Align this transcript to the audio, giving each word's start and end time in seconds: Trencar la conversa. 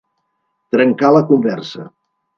Trencar 0.75 1.13
la 1.17 1.23
conversa. 1.33 1.89